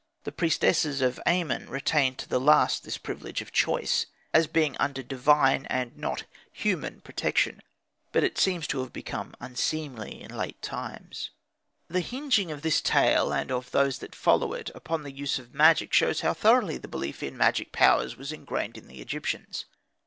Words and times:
The 0.23 0.31
priestesses 0.31 0.99
of 1.01 1.19
Amen 1.27 1.69
retained 1.69 2.17
to 2.17 2.27
the 2.27 2.39
last 2.39 2.83
this 2.83 2.97
privilege 2.97 3.39
of 3.39 3.51
choice, 3.51 4.07
as 4.33 4.47
being 4.47 4.75
under 4.79 5.03
divine, 5.03 5.67
and 5.67 5.95
not 5.95 6.23
human 6.51 7.01
protection; 7.01 7.61
but 8.11 8.23
it 8.23 8.39
seems 8.39 8.65
to 8.69 8.79
have 8.79 8.91
become 8.91 9.35
unseemly 9.39 10.19
in 10.19 10.35
late 10.35 10.59
times. 10.59 11.29
The 11.87 11.99
hinging 12.01 12.49
of 12.51 12.63
this 12.63 12.81
tale, 12.81 13.31
and 13.31 13.51
of 13.51 13.69
those 13.69 13.99
that 13.99 14.15
follow 14.15 14.53
it, 14.53 14.71
upon 14.73 15.03
the 15.03 15.11
use 15.11 15.37
of 15.37 15.53
magic, 15.53 15.93
shows 15.93 16.21
how 16.21 16.33
thoroughly 16.33 16.79
the 16.79 16.87
belief 16.87 17.21
in 17.21 17.37
magic 17.37 17.71
powers 17.71 18.17
was 18.17 18.31
ingrained 18.31 18.79
in 18.79 18.87
the 18.87 19.01
Egyptians. 19.01 19.65